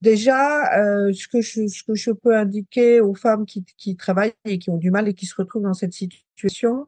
[0.00, 4.34] Déjà, euh, ce que je ce que je peux indiquer aux femmes qui qui travaillent
[4.44, 6.86] et qui ont du mal et qui se retrouvent dans cette situation,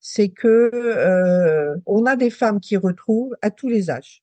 [0.00, 4.22] c'est que, heu, on a des femmes qui retrouvent à tous les âges.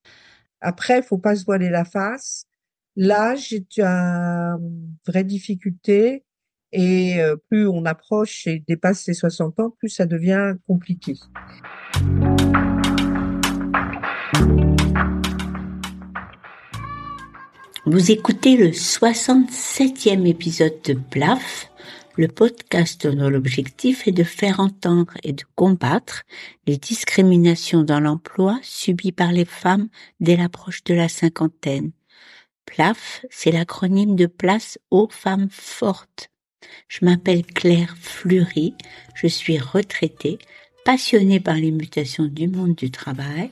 [0.62, 2.46] Après, il faut pas se voiler la face.
[2.96, 6.24] L'âge est une vraie difficulté
[6.72, 11.16] et heu, plus on approche et dépasse les 60 ans, plus ça devient compliqué.
[17.88, 21.72] Vous écoutez le 67e épisode de PLAF,
[22.16, 26.22] le podcast dont l'objectif est de faire entendre et de combattre
[26.68, 31.92] les discriminations dans l'emploi subies par les femmes dès l'approche de la cinquantaine.
[32.68, 36.30] PLAF, c'est l'acronyme de Place aux femmes fortes.
[36.88, 38.76] Je m'appelle Claire Fleury,
[39.16, 40.38] je suis retraitée,
[40.86, 43.50] passionnée par les mutations du monde du travail,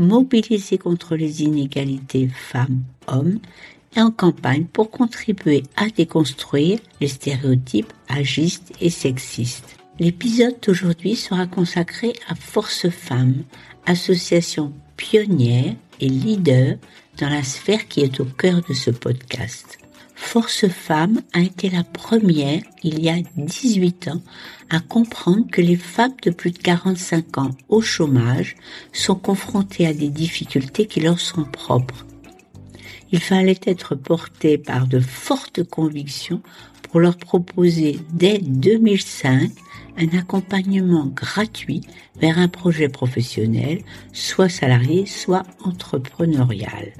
[0.00, 3.38] mobilisée contre les inégalités femmes-hommes
[3.96, 9.76] et en campagne pour contribuer à déconstruire les stéréotypes agistes et sexistes.
[9.98, 13.42] L'épisode d'aujourd'hui sera consacré à Force Femmes,
[13.86, 16.76] association pionnière et leader
[17.18, 19.79] dans la sphère qui est au cœur de ce podcast.
[20.22, 24.22] Force Femmes a été la première, il y a 18 ans,
[24.68, 28.54] à comprendre que les femmes de plus de 45 ans au chômage
[28.92, 32.06] sont confrontées à des difficultés qui leur sont propres.
[33.10, 36.42] Il fallait être porté par de fortes convictions
[36.82, 39.50] pour leur proposer dès 2005
[39.96, 41.80] un accompagnement gratuit
[42.20, 46.92] vers un projet professionnel, soit salarié, soit entrepreneurial.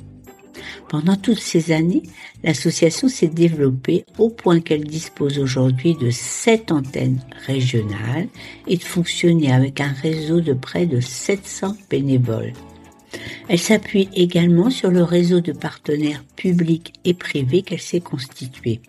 [0.89, 2.03] Pendant toutes ces années,
[2.43, 8.29] l'association s'est développée au point qu'elle dispose aujourd'hui de sept antennes régionales
[8.67, 12.53] et de fonctionner avec un réseau de près de 700 bénévoles.
[13.49, 18.81] Elle s'appuie également sur le réseau de partenaires publics et privés qu'elle s'est constitué.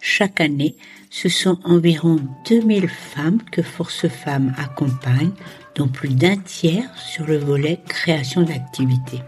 [0.00, 0.76] Chaque année,
[1.10, 2.16] ce sont environ
[2.48, 5.32] 2000 femmes que Force Femmes accompagne,
[5.74, 9.22] dont plus d'un tiers sur le volet création d'activités.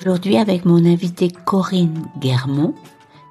[0.00, 2.74] Aujourd'hui, avec mon invitée Corinne Guermont,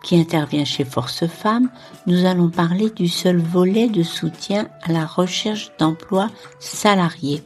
[0.04, 1.70] qui intervient chez Force Femmes,
[2.06, 7.42] nous allons parler du seul volet de soutien à la recherche d'emploi salariés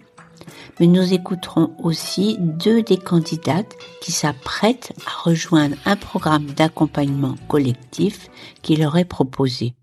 [0.79, 8.29] mais nous écouterons aussi deux des candidates qui s'apprêtent à rejoindre un programme d'accompagnement collectif
[8.61, 9.75] qui leur est proposé.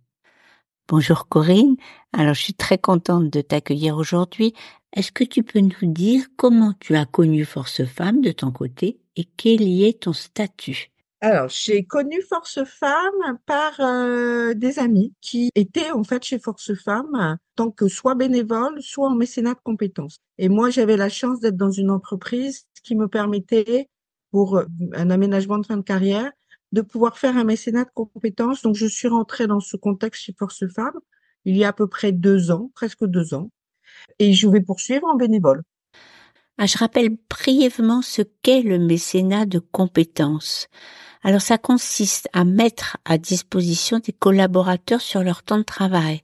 [0.88, 1.76] Bonjour Corinne,
[2.12, 4.54] alors je suis très contente de t'accueillir aujourd'hui.
[4.92, 8.98] Est-ce que tu peux nous dire comment tu as connu Force Femmes de ton côté?
[9.20, 10.90] Et quel est ton statut?
[11.20, 16.74] Alors, j'ai connu Force Femmes par euh, des amis qui étaient en fait chez Force
[16.74, 20.20] Femmes tant que soit bénévole, soit en mécénat de compétences.
[20.38, 23.90] Et moi, j'avais la chance d'être dans une entreprise qui me permettait,
[24.30, 24.64] pour euh,
[24.94, 26.32] un aménagement de fin de carrière,
[26.72, 28.62] de pouvoir faire un mécénat de compétences.
[28.62, 30.98] Donc, je suis rentrée dans ce contexte chez Force Femmes
[31.44, 33.50] il y a à peu près deux ans, presque deux ans,
[34.18, 35.62] et je vais poursuivre en bénévole.
[36.62, 40.68] Ah, je rappelle brièvement ce qu'est le mécénat de compétences.
[41.22, 46.20] Alors ça consiste à mettre à disposition des collaborateurs sur leur temps de travail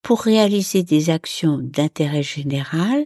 [0.00, 3.04] pour réaliser des actions d'intérêt général.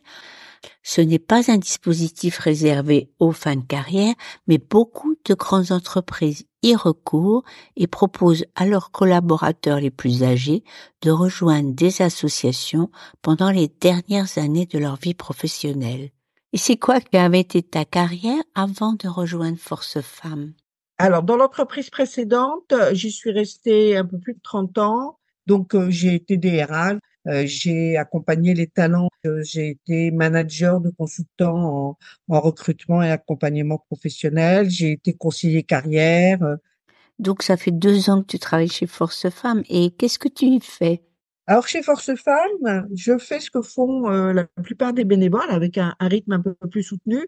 [0.82, 4.14] Ce n'est pas un dispositif réservé aux fins de carrière,
[4.46, 7.44] mais beaucoup de grandes entreprises y recourent
[7.76, 10.62] et proposent à leurs collaborateurs les plus âgés
[11.00, 12.90] de rejoindre des associations
[13.22, 16.10] pendant les dernières années de leur vie professionnelle.
[16.54, 20.52] Et c'est quoi qui avait été ta carrière avant de rejoindre Force Femmes?
[20.98, 25.18] Alors, dans l'entreprise précédente, euh, j'y suis restée un peu plus de 30 ans.
[25.48, 29.08] Donc, euh, j'ai été DRH, euh, j'ai accompagné les talents,
[29.42, 31.98] j'ai été manager de consultants
[32.28, 36.38] en, recrutement et accompagnement professionnel, j'ai été conseiller carrière.
[37.18, 39.64] Donc, ça fait deux ans que tu travailles chez Force Femmes.
[39.68, 41.02] Et qu'est-ce que tu y fais?
[41.46, 45.94] Alors chez Force Femmes, je fais ce que font la plupart des bénévoles avec un,
[46.00, 47.18] rythme un peu plus soutenu.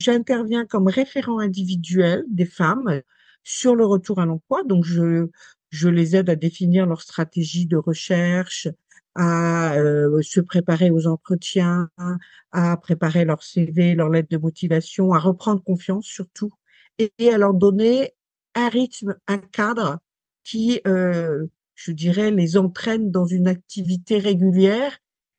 [0.00, 3.02] J'interviens comme référent individuel des femmes
[3.44, 4.62] sur le retour à l'emploi.
[4.64, 5.28] Donc, je,
[5.70, 8.68] je les aide à définir leur stratégie de recherche,
[9.14, 11.90] à euh, se préparer aux entretiens,
[12.52, 16.52] à préparer leur CV, leur lettre de motivation, à reprendre confiance surtout,
[16.98, 18.14] et, à leur donner
[18.54, 19.98] un rythme, un cadre
[20.44, 21.46] qui, euh,
[21.80, 24.98] je dirais, les entraîne dans une activité régulière.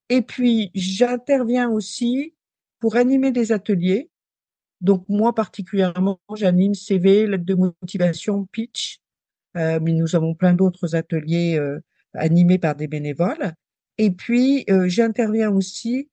[0.10, 2.34] Et puis, j'interviens aussi
[2.80, 4.12] pour animer des ateliers
[4.82, 9.00] donc moi particulièrement, j'anime CV, lettre de motivation, pitch,
[9.56, 11.80] euh, mais nous avons plein d'autres ateliers euh,
[12.14, 13.54] animés par des bénévoles.
[14.00, 16.10] Et puis euh, j'interviens aussi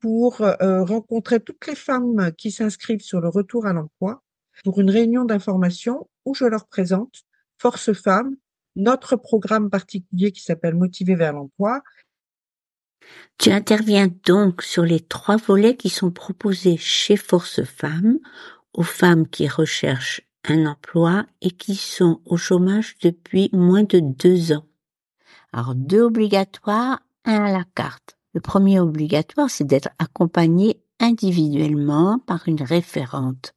[0.00, 4.22] pour rencontrer toutes les femmes qui s'inscrivent sur le retour à l'emploi
[4.64, 7.24] pour une réunion d'information où je leur présente
[7.58, 8.34] Force Femmes,
[8.76, 11.82] notre programme particulier qui s'appelle Motiver vers l'emploi.
[13.38, 18.18] Tu interviens donc sur les trois volets qui sont proposés chez Force Femmes
[18.72, 24.52] aux femmes qui recherchent un emploi et qui sont au chômage depuis moins de deux
[24.52, 24.66] ans.
[25.52, 28.16] Alors deux obligatoires, un à la carte.
[28.32, 33.54] Le premier obligatoire, c'est d'être accompagné individuellement par une référente.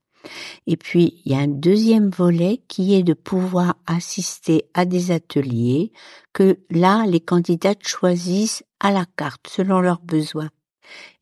[0.67, 5.11] Et puis, il y a un deuxième volet qui est de pouvoir assister à des
[5.11, 5.91] ateliers
[6.33, 10.49] que là, les candidates choisissent à la carte selon leurs besoins.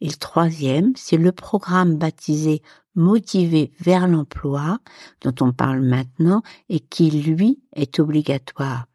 [0.01, 2.61] Et le troisième, c'est le programme baptisé
[2.93, 4.79] Motivé vers l'emploi,
[5.21, 8.85] dont on parle maintenant, et qui, lui, est obligatoire.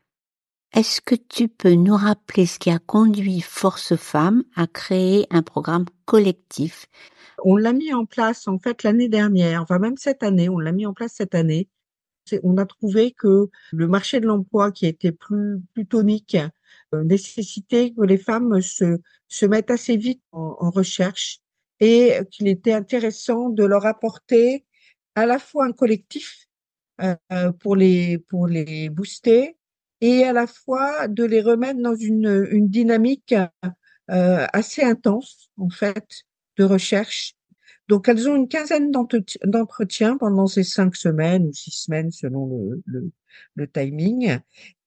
[0.75, 5.41] Est-ce que tu peux nous rappeler ce qui a conduit Force Femmes à créer un
[5.41, 6.87] programme collectif
[7.45, 10.73] On l'a mis en place en fait l'année dernière, enfin même cette année, on l'a
[10.73, 11.69] mis en place cette année.
[12.43, 16.37] On a trouvé que le marché de l'emploi qui était plus, plus tonique
[16.95, 18.99] euh, nécessitait que les femmes se,
[19.29, 21.41] se mettent assez vite en, recherche
[21.79, 24.65] et qu'il était intéressant de leur apporter
[25.15, 26.49] à la fois un collectif
[27.03, 29.57] euh, pour les pour les booster
[30.01, 33.35] et à la fois de les remettre dans une, une dynamique
[34.11, 36.07] euh, assez intense, en fait,
[36.59, 37.35] de recherche.
[37.89, 42.83] Donc, elles ont une quinzaine d'entretiens pendant ces cinq semaines ou six semaines selon le,
[42.85, 43.11] le,
[43.55, 44.39] le timing.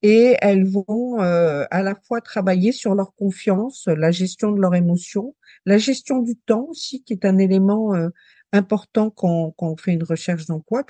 [0.01, 4.75] Et elles vont euh, à la fois travailler sur leur confiance, la gestion de leurs
[4.75, 5.36] émotions,
[5.66, 8.10] la gestion du temps aussi, qui est un élément euh,
[8.51, 10.83] important quand, quand, on fait une recherche d'emploi.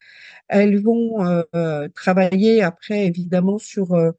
[0.47, 1.23] Elles vont
[1.55, 4.11] euh, travailler après, évidemment, sur euh,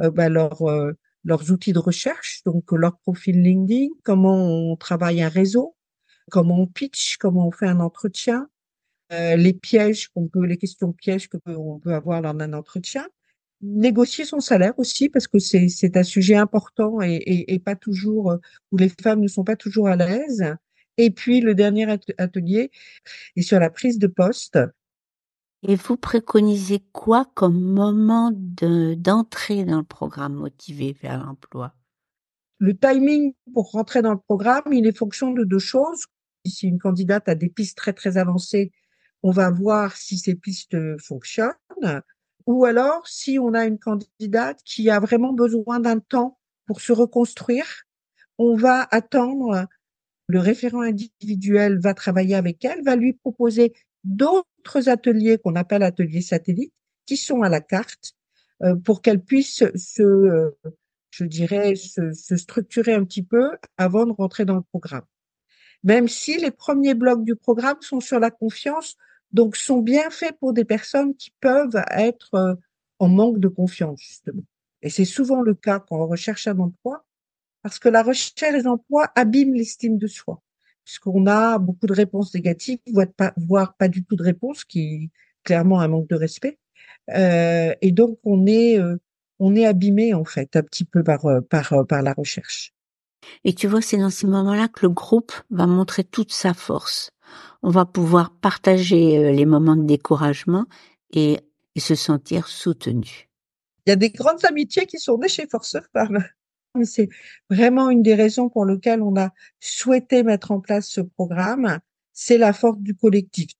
[0.00, 0.92] euh bah, leur, euh,
[1.24, 5.76] leurs outils de recherche, donc leur profil LinkedIn, comment on travaille un réseau,
[6.30, 8.48] comment on pitch, comment on fait un entretien,
[9.10, 13.06] les pièges qu'on peut, les questions pièges que on peut avoir lors d'un entretien.
[13.60, 17.74] Négocier son salaire aussi parce que c'est c'est un sujet important et, et, et pas
[17.74, 18.36] toujours
[18.70, 20.54] où les femmes ne sont pas toujours à l'aise.
[20.96, 21.86] Et puis le dernier
[22.18, 22.70] atelier
[23.36, 24.58] est sur la prise de poste.
[25.64, 31.74] Et vous préconisez quoi comme moment d'entrée dans le programme motivé vers l'emploi?
[32.58, 36.06] Le timing pour rentrer dans le programme, il est fonction de deux choses.
[36.46, 38.72] Si une candidate a des pistes très très avancées,
[39.22, 41.54] on va voir si ces pistes fonctionnent.
[42.46, 46.92] Ou alors, si on a une candidate qui a vraiment besoin d'un temps pour se
[46.92, 47.66] reconstruire,
[48.38, 49.66] on va attendre
[50.28, 53.72] le référent individuel va travailler avec elle, va lui proposer
[54.04, 56.72] d'autres ateliers qu'on appelle ateliers satellites,
[57.06, 58.14] qui sont à la carte,
[58.62, 60.50] euh, pour qu'elle puisse se, euh,
[61.10, 65.04] je dirais, se, se, structurer un petit peu avant de rentrer dans le programme.
[65.84, 68.96] Même si les premiers blocs du programme sont sur la confiance,
[69.32, 72.54] donc sont bien faits pour des personnes qui peuvent être euh,
[72.98, 74.42] en manque de confiance, justement.
[74.82, 77.04] Et c'est souvent le cas quand on recherche un emploi,
[77.62, 80.42] parce que la recherche d'emploi abîme l'estime de soi,
[80.88, 82.78] puisqu'on a beaucoup de réponses négatives,
[83.36, 85.10] voire pas, du tout de réponses, qui est
[85.44, 86.58] clairement un manque de respect.
[87.14, 88.96] Euh, et donc on est euh,
[89.38, 92.72] on est abîmé en fait un petit peu par euh, par par la recherche.
[93.44, 97.10] Et tu vois, c'est dans ces moments-là que le groupe va montrer toute sa force.
[97.62, 100.64] On va pouvoir partager les moments de découragement
[101.12, 101.38] et,
[101.74, 103.28] et se sentir soutenu.
[103.84, 105.76] Il y a des grandes amitiés qui sont nées chez Force
[106.84, 107.08] C'est
[107.50, 111.78] vraiment une des raisons pour lesquelles on a souhaité mettre en place ce programme.
[112.12, 113.50] C'est la force du collectif.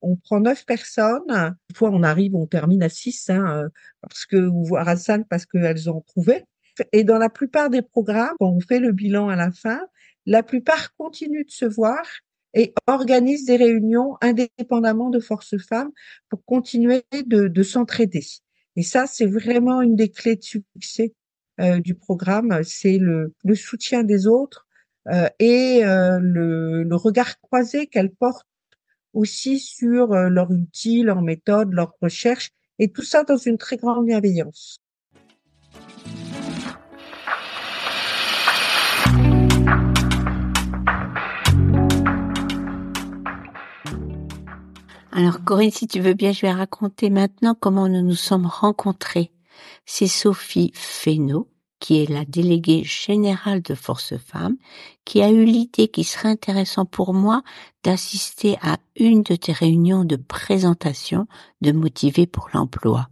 [0.00, 1.30] On prend neuf personnes.
[1.30, 3.68] Une fois on arrive, on termine à six, hein, euh,
[4.00, 6.44] parce que ou voire à cinq parce qu'elles ont trouvé.
[6.92, 9.80] Et dans la plupart des programmes, on fait le bilan à la fin,
[10.26, 12.02] la plupart continuent de se voir
[12.54, 15.90] et organisent des réunions indépendamment de Force Femmes
[16.28, 18.24] pour continuer de, de s'entraider.
[18.76, 21.14] Et ça, c'est vraiment une des clés de succès
[21.58, 24.66] du programme, c'est le, soutien des autres
[25.08, 28.46] euh, et euh, le, le, regard croisé qu'elles portent
[29.14, 34.04] aussi sur leurs outils, leurs méthodes, leurs recherches, et tout ça dans une très grande
[34.04, 34.78] bienveillance.
[45.10, 49.32] Alors Corinne, si tu veux bien, je vais raconter maintenant comment nous nous sommes rencontrés
[49.86, 51.48] c'est Sophie Fesneau,
[51.80, 54.56] qui est la déléguée générale de Force Femmes,
[55.04, 57.42] qui a eu l'idée qu'il serait intéressant pour moi
[57.84, 61.26] d'assister à une de tes réunions de présentation
[61.60, 63.08] de Motiver pour l'emploi.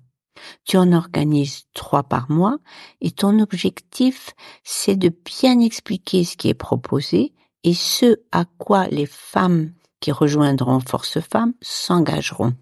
[0.64, 2.58] Tu en organises trois par mois
[3.00, 4.34] et ton objectif,
[4.64, 7.32] c'est de bien expliquer ce qui est proposé
[7.64, 12.52] et ce à quoi les femmes qui rejoindront Force Femmes s'engageront.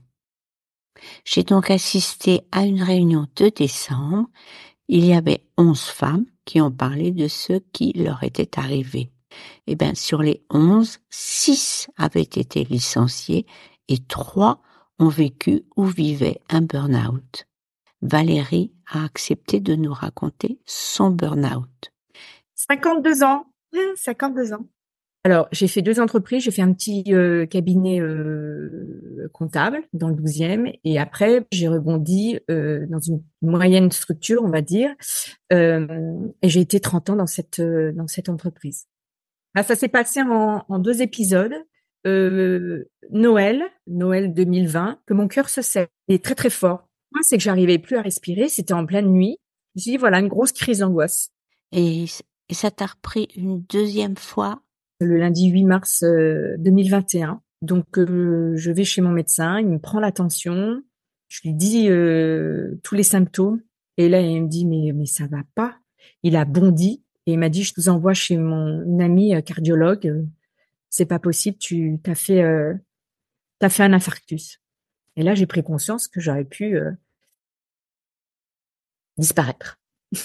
[1.25, 4.28] J'ai donc assisté à une réunion de décembre.
[4.88, 9.11] Il y avait onze femmes qui ont parlé de ce qui leur était arrivé.
[9.66, 13.46] Eh bien, sur les onze, six avaient été licenciés
[13.88, 14.61] et trois
[14.99, 17.46] ont vécu ou vivaient un burn-out.
[18.02, 21.90] Valérie a accepté de nous raconter son burn-out.
[22.54, 23.46] 52 ans.
[23.96, 24.66] 52 ans.
[25.26, 26.45] Alors, j'ai fait deux entreprises.
[26.45, 30.78] J'ai fait un petit euh, cabinet euh, comptable dans le 12e.
[30.85, 34.90] Et après, j'ai rebondi euh, dans une moyenne structure, on va dire.
[35.50, 38.87] et j'ai été 30 ans dans cette, dans cette entreprise.
[39.54, 41.54] Ah, ça s'est passé en, en, deux épisodes.
[42.04, 45.87] Noël, Noël 2020, que mon cœur se serre.
[46.09, 46.87] Il est très, très fort.
[47.12, 48.49] Moi, c'est que j'arrivais plus à respirer.
[48.49, 49.38] C'était en pleine nuit.
[49.76, 51.31] Je dit, voilà, une grosse crise d'angoisse.
[51.73, 52.04] Et
[52.52, 54.63] ça t'a repris une deuxième fois
[55.04, 56.04] le lundi 8 mars
[56.58, 57.30] 2021.
[57.30, 60.82] Euh, Donc, euh, je vais chez mon médecin, il me prend l'attention,
[61.28, 63.61] je lui dis euh, tous les symptômes,
[63.96, 65.78] et là, il me dit mais mais ça va pas.
[66.23, 70.26] Il a bondi et il m'a dit je vous envoie chez mon ami cardiologue.
[70.90, 72.42] C'est pas possible, tu t'as fait
[73.58, 74.61] t'as fait un infarctus.
[75.16, 76.76] Et là, j'ai pris conscience que j'aurais pu
[79.16, 79.78] disparaître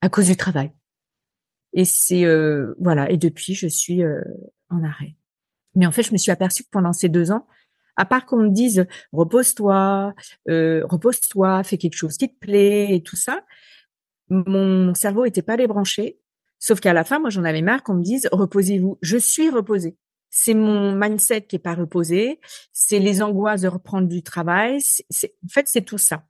[0.00, 0.72] à cause du travail.
[1.72, 3.10] Et c'est euh, voilà.
[3.10, 4.22] Et depuis, je suis euh,
[4.70, 5.16] en arrêt.
[5.74, 7.46] Mais en fait, je me suis aperçue que pendant ces deux ans,
[7.96, 10.14] à part qu'on me dise repose-toi,
[10.48, 13.44] euh, repose-toi, fais quelque chose qui te plaît et tout ça,
[14.30, 16.18] mon cerveau était pas débranché.
[16.58, 18.98] Sauf qu'à la fin, moi, j'en avais marre qu'on me dise reposez-vous.
[19.02, 19.96] Je suis reposée.
[20.30, 22.40] C'est mon mindset qui est pas reposé.
[22.72, 24.80] C'est les angoisses de reprendre du travail.
[24.80, 26.24] C'est, en fait, c'est tout ça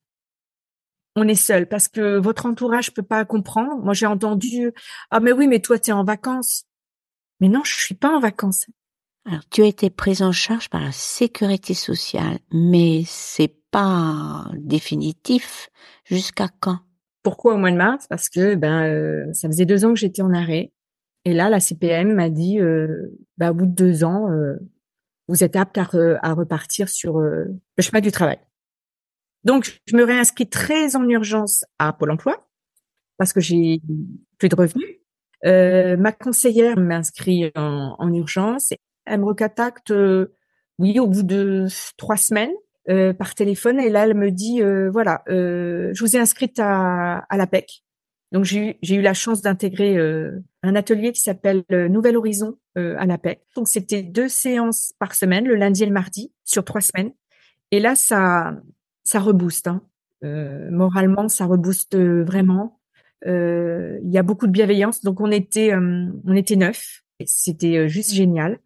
[1.18, 3.82] on est seul parce que votre entourage peut pas comprendre.
[3.82, 4.72] Moi, j'ai entendu
[5.10, 6.64] ah mais oui, mais toi tu es en vacances.
[7.40, 8.66] Mais non, je suis pas en vacances.
[9.24, 15.68] Alors, tu as été prise en charge par la sécurité sociale, mais c'est pas définitif.
[16.04, 16.78] Jusqu'à quand?
[17.22, 17.54] Pourquoi?
[17.54, 18.06] Au mois de mars?
[18.08, 20.72] Parce que ben euh, ça faisait deux ans que j'étais en arrêt,
[21.26, 24.56] et là la CPM m'a dit euh, bah, au bout de deux ans, euh,
[25.28, 25.86] vous êtes apte à,
[26.22, 28.38] à repartir sur le chemin du travail.
[29.44, 32.48] Donc, je me réinscris très en urgence à Pôle emploi
[33.18, 33.80] parce que j'ai
[34.38, 34.98] plus de revenus.
[35.44, 38.72] Euh, ma conseillère m'inscrit en, en, urgence.
[39.04, 40.34] Elle me recontacte, euh,
[40.78, 41.66] oui, au bout de
[41.96, 42.52] trois semaines
[42.88, 43.78] euh, par téléphone.
[43.80, 47.84] Et là, elle me dit, voilà, je vous ai inscrite à, à l'APEC.
[48.30, 49.96] Donc, j'ai eu la chance d'intégrer
[50.62, 53.40] un atelier qui s'appelle Nouvel Horizon à l'APEC.
[53.56, 57.12] Donc, c'était deux séances par semaine, le lundi et le mardi, sur trois semaines.
[57.70, 58.54] Et là, ça,
[59.08, 59.68] ça rebooste.
[59.68, 59.82] Hein.
[60.24, 62.80] Euh, moralement, ça rebooste euh, vraiment.
[63.26, 65.02] Euh, il y a beaucoup de bienveillance.
[65.02, 67.02] Donc on était, on était neuf.
[67.24, 68.60] C'était juste génial.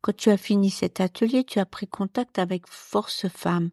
[0.00, 3.70] Quand tu as fini cet atelier, tu as pris contact avec Force Femmes.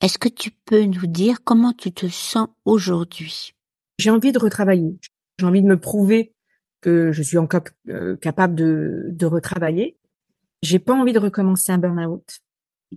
[0.00, 3.54] Est-ce que tu peux nous dire comment tu te sens aujourd'hui?
[3.98, 4.98] J'ai envie de retravailler.
[5.38, 6.34] J'ai envie de me prouver
[6.80, 7.62] que je suis encore
[8.20, 9.96] capable de, de retravailler.
[10.62, 12.40] J'ai pas envie de recommencer un burn-out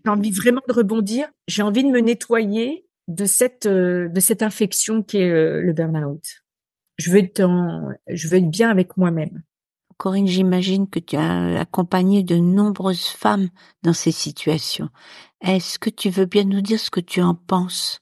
[0.04, 1.27] j'ai envie vraiment de rebondir.
[1.48, 5.74] J'ai envie de me nettoyer de cette euh, de cette infection qui est euh, le
[5.74, 6.24] burn-out.
[6.98, 7.42] Je veux être
[8.08, 9.44] je veux être bien avec moi-même.
[9.98, 13.50] Corinne, j'imagine que tu as accompagné de nombreuses femmes
[13.82, 14.89] dans ces situations.
[15.42, 18.00] Est-ce que tu veux bien nous dire ce que tu en penses?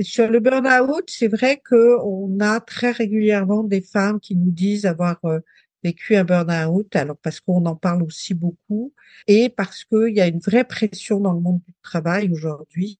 [0.00, 4.86] Sur le burn-out, c'est vrai que on a très régulièrement des femmes qui nous disent
[4.86, 5.40] avoir euh,
[5.82, 8.92] vécu un burn-out, alors parce qu'on en parle aussi beaucoup,
[9.26, 12.98] et parce qu'il y a une vraie pression dans le monde du travail aujourd'hui,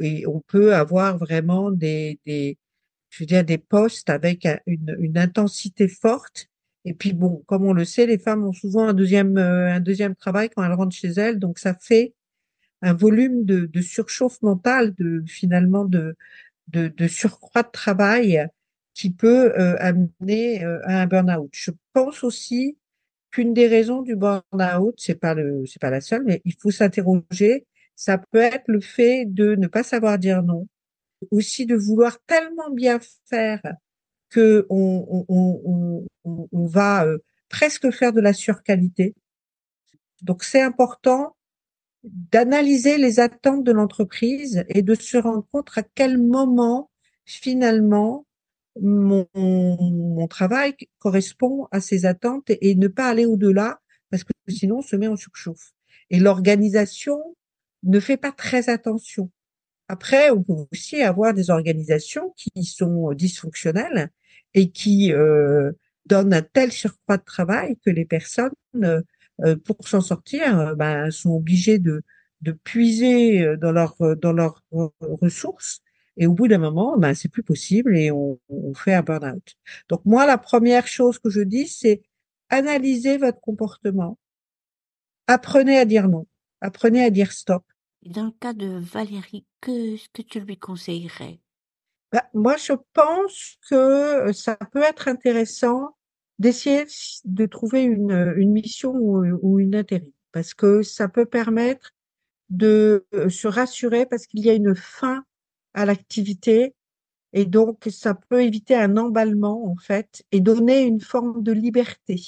[0.00, 6.48] et on peut avoir vraiment des, je veux dire, des postes avec une, intensité forte.
[6.84, 9.80] Et puis bon, comme on le sait, les femmes ont souvent un deuxième, euh, un
[9.80, 12.14] deuxième travail quand elles rentrent chez elles, donc ça fait
[12.82, 16.16] un volume de, surchauffe mentale, de finalement de,
[16.68, 18.46] de surcroît de travail
[18.94, 21.50] qui peut euh, amener euh, à un burn-out.
[21.52, 22.78] Je pense aussi
[23.30, 26.70] qu'une des raisons du burn-out, c'est pas le, c'est pas la seule, mais il faut
[26.70, 27.66] s'interroger.
[27.96, 30.68] Ça peut être le fait de ne pas savoir dire non,
[31.30, 33.60] aussi de vouloir tellement bien faire
[34.30, 39.14] que on, on, on, on va euh, presque faire de la surqualité.
[40.22, 41.36] Donc c'est important
[42.04, 46.90] d'analyser les attentes de l'entreprise et de se rendre compte à quel moment
[47.24, 48.26] finalement
[48.80, 54.78] mon, mon, travail correspond à ces attentes et, ne pas aller au-delà parce que sinon
[54.78, 55.72] on se met en surchauffe.
[56.10, 57.18] Et l'organisation
[57.82, 59.30] ne fait pas très attention.
[59.88, 64.10] Après, on peut aussi avoir des organisations qui sont dysfonctionnelles
[64.54, 65.72] et qui euh,
[66.06, 68.52] donnent un tel surcroît de travail que les personnes,
[68.82, 69.02] euh,
[69.64, 72.02] pour s'en sortir, ben, sont obligées de,
[72.40, 74.62] de puiser dans leurs dans leurs
[75.00, 75.83] ressources.
[76.16, 79.56] Et au bout d'un moment, ben, c'est plus possible et on, on fait un burn-out.
[79.88, 82.02] Donc moi, la première chose que je dis, c'est
[82.50, 84.18] analysez votre comportement.
[85.26, 86.26] Apprenez à dire non.
[86.60, 87.64] Apprenez à dire stop.
[88.02, 91.40] Et dans le cas de Valérie, que, que tu lui conseillerais?
[92.12, 95.96] Ben, Moi, je pense que ça peut être intéressant
[96.38, 96.84] d'essayer
[97.24, 101.92] de trouver une, une mission ou, ou une intérim parce que ça peut permettre
[102.50, 105.24] de se rassurer parce qu'il y a une fin
[105.74, 106.74] à l'activité
[107.34, 112.22] et donc ça peut éviter un emballement en fait et donner une forme de liberté.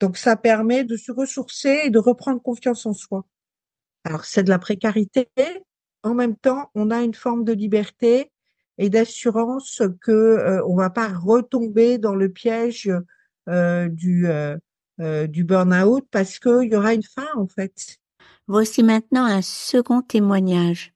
[0.00, 3.26] Donc ça permet de se ressourcer et de reprendre confiance en soi.
[4.04, 5.28] Alors c'est de la précarité,
[6.04, 8.30] en même temps on a une forme de liberté
[8.78, 12.90] et d'assurance que euh, on va pas retomber dans le piège
[13.48, 14.56] euh, du euh,
[15.00, 17.98] euh du burn-out parce qu'il y aura une fin en fait.
[18.46, 20.93] Voici maintenant un second témoignage.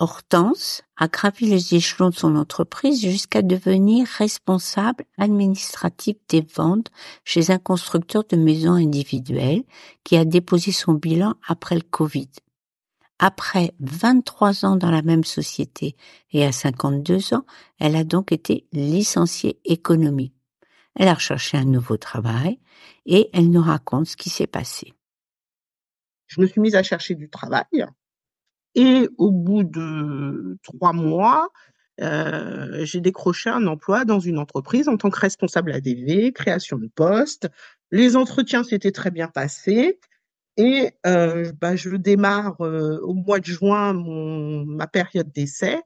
[0.00, 6.90] Hortense a gravi les échelons de son entreprise jusqu'à devenir responsable administratif des ventes
[7.24, 9.64] chez un constructeur de maisons individuelles
[10.04, 12.28] qui a déposé son bilan après le Covid.
[13.18, 15.96] Après 23 ans dans la même société
[16.30, 17.44] et à 52 ans,
[17.80, 20.34] elle a donc été licenciée économique.
[20.94, 22.60] Elle a recherché un nouveau travail
[23.04, 24.94] et elle nous raconte ce qui s'est passé.
[26.28, 27.64] Je me suis mise à chercher du travail
[28.74, 31.48] et au bout de trois mois,
[32.00, 36.88] euh, j'ai décroché un emploi dans une entreprise en tant que responsable ADV, création de
[36.88, 37.48] poste.
[37.90, 39.98] Les entretiens s'étaient très bien passés.
[40.56, 45.80] Et euh, bah, je démarre euh, au mois de juin mon, ma période d'essai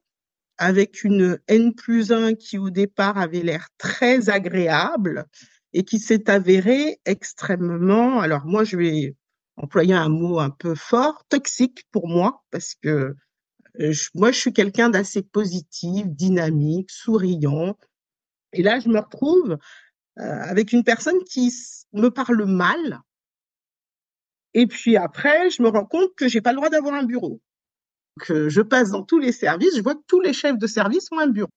[0.59, 5.27] avec une N plus 1 qui au départ avait l'air très agréable
[5.73, 9.17] et qui s'est avérée extrêmement, alors moi je vais
[9.56, 13.14] employer un mot un peu fort, toxique pour moi, parce que
[13.80, 17.77] euh, moi, je suis quelqu'un d'assez positif, dynamique, souriant.
[18.53, 19.59] Et là, je me retrouve
[20.18, 21.53] euh, avec une personne qui
[21.92, 23.00] me parle mal.
[24.55, 27.40] Et puis après, je me rends compte que j'ai pas le droit d'avoir un bureau.
[28.20, 31.11] Que je passe dans tous les services, je vois que tous les chefs de service
[31.12, 31.48] ont un bureau.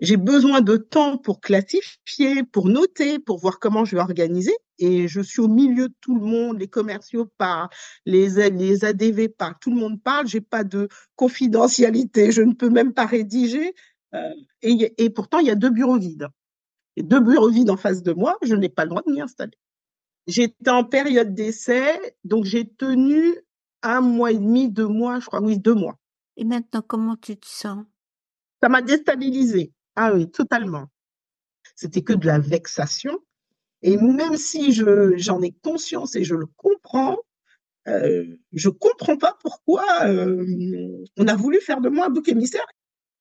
[0.00, 4.54] J'ai besoin de temps pour classifier, pour noter, pour voir comment je vais organiser.
[4.78, 7.68] Et je suis au milieu de tout le monde, les commerciaux parlent,
[8.06, 10.26] les, les ADV parlent, tout le monde parle.
[10.26, 13.74] J'ai pas de confidentialité, je ne peux même pas rédiger.
[14.14, 14.30] Euh,
[14.62, 16.28] et, et, pourtant, il y a deux bureaux vides.
[16.96, 19.20] Et deux bureaux vides en face de moi, je n'ai pas le droit de m'y
[19.20, 19.58] installer.
[20.26, 23.34] J'étais en période d'essai, donc j'ai tenu
[23.82, 25.98] un mois et demi, deux mois, je crois, oui, deux mois.
[26.36, 27.84] Et maintenant, comment tu te sens?
[28.62, 29.72] Ça m'a déstabilisée.
[29.94, 30.86] Ah oui, totalement.
[31.76, 33.18] C'était que de la vexation.
[33.84, 37.18] Et même si je, j'en ai conscience et je le comprends,
[37.86, 42.64] euh, je comprends pas pourquoi euh, on a voulu faire de moi un bouc émissaire.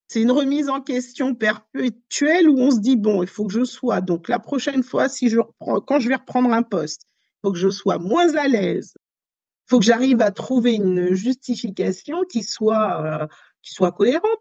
[0.08, 3.66] C'est une remise en question perpétuelle où on se dit bon, il faut que je
[3.66, 4.00] sois.
[4.00, 7.60] Donc la prochaine fois, si je quand je vais reprendre un poste, il faut que
[7.60, 8.94] je sois moins à l'aise.
[8.96, 13.28] Il faut que j'arrive à trouver une justification qui soit euh,
[13.62, 14.40] qui soit cohérente.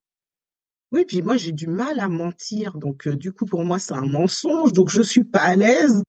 [0.92, 2.76] Oui, puis moi, j'ai du mal à mentir.
[2.76, 4.72] Donc, euh, du coup, pour moi, c'est un mensonge.
[4.74, 6.02] Donc, je suis pas à l'aise.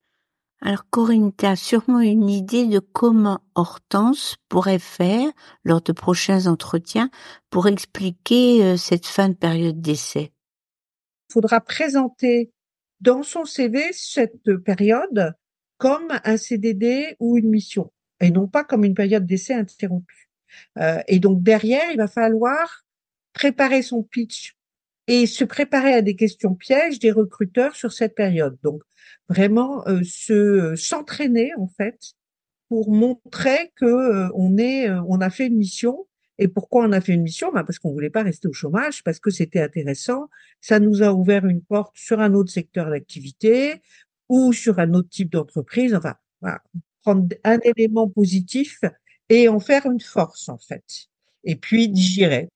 [0.60, 5.30] Alors, Corinne, tu as sûrement une idée de comment Hortense pourrait faire
[5.64, 7.10] lors de prochains entretiens
[7.50, 10.32] pour expliquer euh, cette fin de période d'essai?
[11.28, 12.52] Il faudra présenter
[13.00, 15.34] dans son CV cette période
[15.76, 20.30] comme un CDD ou une mission et non pas comme une période d'essai interrompue.
[20.78, 22.84] Euh, et donc derrière, il va falloir
[23.32, 24.53] préparer son pitch
[25.06, 28.56] et se préparer à des questions pièges des recruteurs sur cette période.
[28.62, 28.82] Donc
[29.28, 31.98] vraiment euh, se euh, s'entraîner en fait
[32.68, 36.06] pour montrer que euh, on est euh, on a fait une mission
[36.38, 37.52] et pourquoi on a fait une mission?
[37.52, 40.28] Ben parce qu'on voulait pas rester au chômage parce que c'était intéressant,
[40.60, 43.82] ça nous a ouvert une porte sur un autre secteur d'activité
[44.28, 46.60] ou sur un autre type d'entreprise, enfin voilà,
[47.02, 48.80] prendre un élément positif
[49.28, 50.84] et en faire une force en fait.
[51.44, 52.48] Et puis digérer.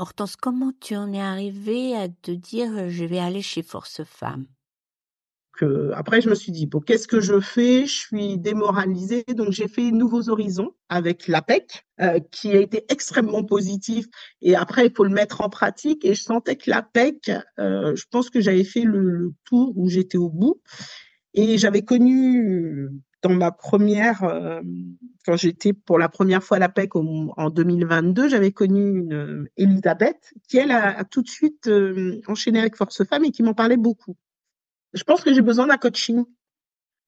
[0.00, 4.46] Hortense, comment tu en es arrivée à te dire je vais aller chez Force Femmes
[5.60, 7.84] que, après, je me suis dit, bon, qu'est-ce que je fais?
[7.84, 13.44] Je suis démoralisée, donc j'ai fait Nouveaux Horizons avec l'APEC, euh, qui a été extrêmement
[13.44, 14.06] positif.
[14.40, 16.02] Et après, il faut le mettre en pratique.
[16.06, 19.90] Et je sentais que l'APEC, euh, je pense que j'avais fait le, le tour où
[19.90, 20.62] j'étais au bout.
[21.34, 22.88] Et j'avais connu
[23.22, 24.60] dans ma première, euh,
[25.26, 30.32] quand j'étais pour la première fois à l'APEC en 2022, j'avais connu une euh, Elisabeth
[30.48, 33.76] qui, elle, a, tout de suite euh, enchaîné avec Force Femmes et qui m'en parlait
[33.76, 34.16] beaucoup.
[34.94, 36.24] Je pense que j'ai besoin d'un coaching.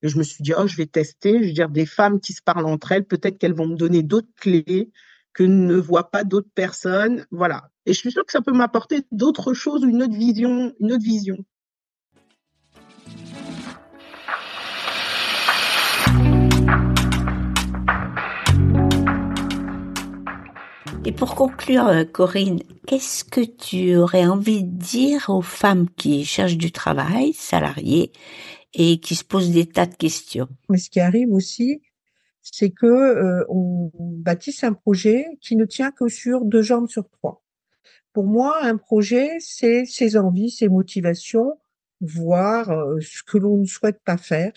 [0.03, 2.41] Je me suis dit, oh, je vais tester, je veux dire, des femmes qui se
[2.41, 4.91] parlent entre elles, peut-être qu'elles vont me donner d'autres clés.
[5.33, 7.25] que ne voient pas d'autres personnes.
[7.31, 7.71] Voilà.
[7.87, 11.03] Et je suis sûre que ça peut m'apporter d'autres choses, une autre vision, une autre
[11.03, 11.43] vision.
[21.05, 26.23] Et pour conclure, euh, Corinne, qu'est-ce que tu aurais envie de dire aux femmes qui
[26.23, 28.13] cherchent du travail, salariées,
[28.73, 30.47] et qui se posent des tas de questions?
[30.69, 31.81] Mais ce qui arrive aussi,
[32.41, 37.09] c'est que euh, on bâtisse un projet qui ne tient que sur deux jambes sur
[37.09, 37.43] trois.
[38.13, 41.59] Pour moi, un projet, c'est ses envies, ses motivations,
[41.99, 44.53] voir euh, ce que l'on ne souhaite pas faire,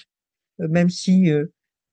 [0.61, 1.29] même si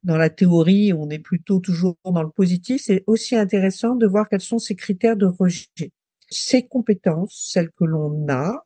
[0.04, 4.28] dans la théorie, on est plutôt toujours dans le positif, c'est aussi intéressant de voir
[4.30, 5.92] quels sont ces critères de rejet.
[6.30, 8.66] Ces compétences, celles que l'on a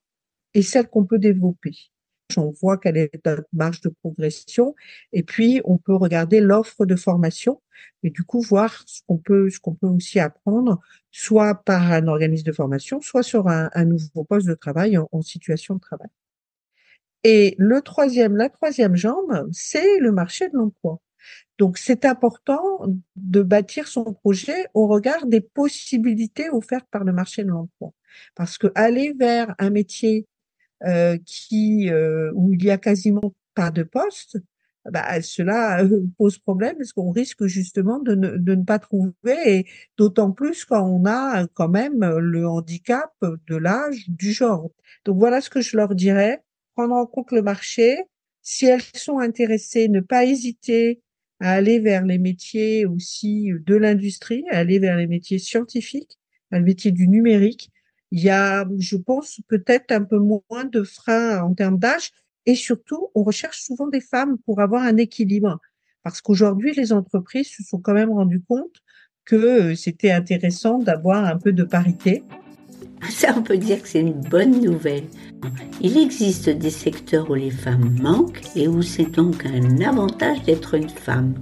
[0.53, 1.75] et celles qu'on peut développer.
[2.35, 4.75] On voit quelle est notre marge de progression
[5.13, 7.61] et puis on peut regarder l'offre de formation
[8.03, 12.07] et du coup voir ce qu'on peut, ce qu'on peut aussi apprendre, soit par un
[12.07, 16.09] organisme de formation, soit sur un, nouveau poste de travail en situation de travail.
[17.23, 20.99] Et le troisième, la troisième jambe, c'est le marché de l'emploi.
[21.57, 22.61] Donc, c'est important
[23.15, 27.93] de bâtir son projet au regard des possibilités offertes par le marché de l'emploi.
[28.35, 30.27] Parce que aller vers un métier
[30.85, 34.37] euh, qui euh, où il y a quasiment pas de poste,
[34.85, 39.13] bah, cela euh, pose problème parce qu'on risque justement de ne, de ne pas trouver,
[39.45, 39.65] et
[39.97, 44.69] d'autant plus quand on a quand même le handicap de l'âge, du genre.
[45.05, 46.43] Donc voilà ce que je leur dirais
[46.77, 48.03] prendre en compte le marché.
[48.43, 51.01] Si elles sont intéressées, ne pas hésiter
[51.39, 56.17] à aller vers les métiers aussi de l'industrie, à aller vers les métiers scientifiques,
[56.51, 57.71] à le métier du numérique.
[58.11, 62.11] Il y a, je pense, peut-être un peu moins de freins en termes d'âge
[62.47, 65.59] et surtout, on recherche souvent des femmes pour avoir un équilibre.
[66.01, 68.81] Parce qu'aujourd'hui, les entreprises se sont quand même rendues compte
[69.25, 72.23] que euh, c'était intéressant d'avoir un peu de parité.
[73.09, 75.05] Ça, on peut dire que c'est une bonne nouvelle.
[75.81, 80.73] Il existe des secteurs où les femmes manquent et où c'est donc un avantage d'être
[80.73, 81.35] une femme.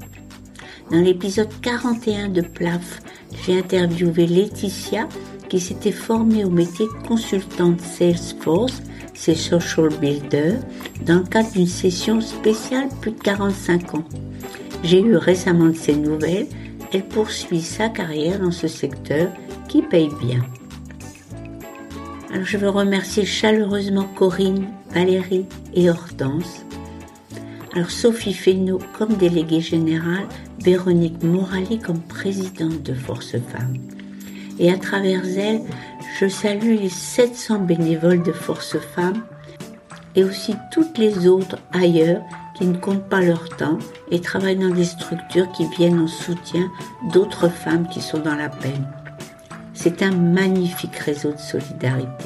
[0.91, 3.01] Dans l'épisode 41 de PLAF,
[3.45, 5.07] j'ai interviewé Laetitia
[5.49, 8.81] qui s'était formée au métier de consultante Salesforce,
[9.13, 10.55] c'est Social Builder,
[11.05, 14.03] dans le cadre d'une session spéciale plus de 45 ans.
[14.83, 16.47] J'ai eu récemment de ses nouvelles.
[16.93, 19.29] Elle poursuit sa carrière dans ce secteur
[19.67, 20.43] qui paye bien.
[22.35, 26.65] Alors je veux remercier chaleureusement Corinne, Valérie et Hortense.
[27.73, 30.27] Alors Sophie Fesneau comme déléguée générale,
[30.59, 33.77] Véronique Morali comme présidente de Force Femmes.
[34.59, 35.61] Et à travers elle,
[36.19, 39.23] je salue les 700 bénévoles de Force Femmes
[40.17, 42.21] et aussi toutes les autres ailleurs
[42.57, 43.79] qui ne comptent pas leur temps
[44.11, 46.69] et travaillent dans des structures qui viennent en soutien
[47.13, 48.85] d'autres femmes qui sont dans la peine.
[49.85, 52.25] C'est un magnifique réseau de solidarité.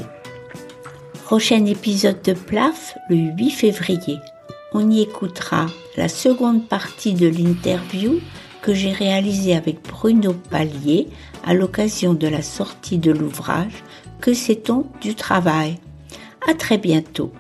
[1.25, 4.17] Prochain épisode de PLAF le 8 février.
[4.71, 5.65] On y écoutera
[5.97, 8.21] la seconde partie de l'interview
[8.61, 11.09] que j'ai réalisée avec Bruno Pallier
[11.45, 13.83] à l'occasion de la sortie de l'ouvrage
[14.21, 15.79] Que sait-on du travail?
[16.49, 17.33] À très bientôt.